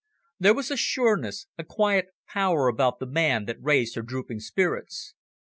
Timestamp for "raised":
3.61-3.93